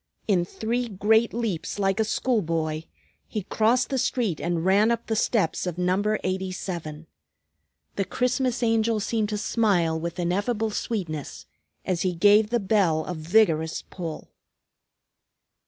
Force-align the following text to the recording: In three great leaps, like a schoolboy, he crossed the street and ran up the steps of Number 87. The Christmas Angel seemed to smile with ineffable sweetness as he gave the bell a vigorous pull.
In 0.27 0.45
three 0.45 0.89
great 0.89 1.31
leaps, 1.31 1.77
like 1.77 1.99
a 1.99 2.03
schoolboy, 2.03 2.85
he 3.27 3.43
crossed 3.43 3.89
the 3.91 3.99
street 3.99 4.39
and 4.41 4.65
ran 4.65 4.89
up 4.89 5.05
the 5.05 5.15
steps 5.15 5.67
of 5.67 5.77
Number 5.77 6.17
87. 6.23 7.05
The 7.97 8.05
Christmas 8.05 8.63
Angel 8.63 8.99
seemed 8.99 9.29
to 9.29 9.37
smile 9.37 9.99
with 9.99 10.17
ineffable 10.17 10.71
sweetness 10.71 11.45
as 11.85 12.01
he 12.01 12.15
gave 12.15 12.49
the 12.49 12.59
bell 12.59 13.05
a 13.05 13.13
vigorous 13.13 13.83
pull. 13.83 14.31